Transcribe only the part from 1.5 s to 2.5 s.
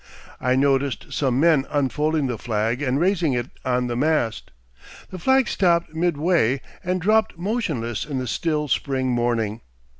unfolding the